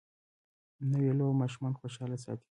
[0.91, 2.39] نوې لوبه ماشومان خوشحاله ساتي